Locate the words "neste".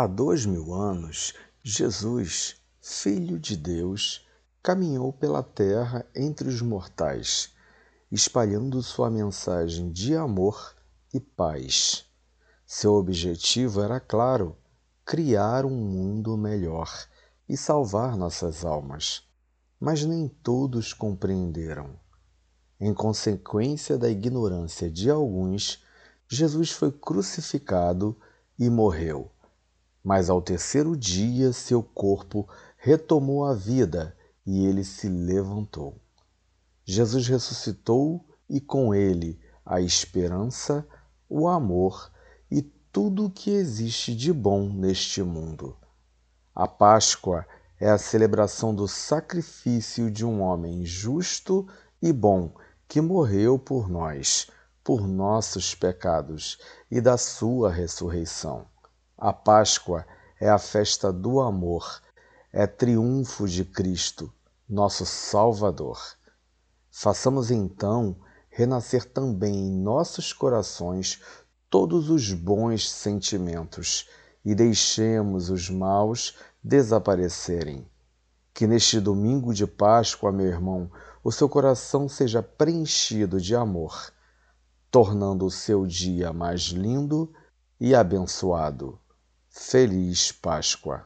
44.68-45.22, 78.66-79.00